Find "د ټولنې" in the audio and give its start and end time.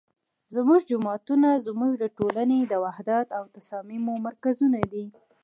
1.97-2.59